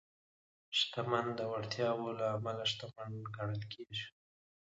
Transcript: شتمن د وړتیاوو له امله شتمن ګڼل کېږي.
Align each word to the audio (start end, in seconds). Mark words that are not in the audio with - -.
شتمن 0.77 1.25
د 1.39 1.41
وړتیاوو 1.51 2.15
له 2.19 2.25
امله 2.35 2.63
شتمن 2.71 3.11
ګڼل 3.35 3.61
کېږي. 3.73 4.07